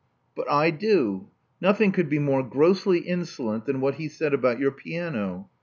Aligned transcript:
'* 0.19 0.35
But 0.35 0.49
I 0.49 0.71
do. 0.71 1.27
Nothing 1.61 1.91
could 1.91 2.09
be 2.09 2.17
more 2.17 2.41
grossly 2.41 3.01
insolent 3.01 3.67
than 3.67 3.81
what 3.81 3.93
he 4.01 4.07
said 4.07 4.33
about 4.33 4.57
your 4.57 4.71
piano. 4.71 5.47